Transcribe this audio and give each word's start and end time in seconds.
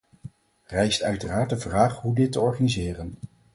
Rijst 0.65 1.03
uiteraard 1.03 1.49
de 1.49 1.57
vraag 1.59 2.01
hoe 2.01 2.15
dit 2.15 2.31
te 2.31 2.39
organiseren. 2.39 3.15